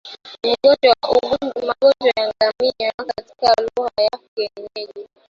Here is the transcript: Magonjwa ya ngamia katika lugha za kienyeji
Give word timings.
Magonjwa 1.67 2.11
ya 2.15 2.27
ngamia 2.27 2.91
katika 3.07 3.47
lugha 3.61 3.91
za 3.97 4.19
kienyeji 4.35 5.07